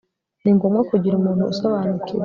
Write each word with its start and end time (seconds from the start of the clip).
ni 0.41 0.51
ngombwa 0.55 0.81
kugira 0.89 1.15
umuntu 1.17 1.43
usobanukiwe 1.51 2.19